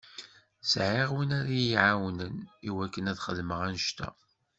[0.71, 2.35] Sɛiɣ win ara yi-iɛawnen
[2.67, 4.09] i wakken ad xedmeɣ annect-a.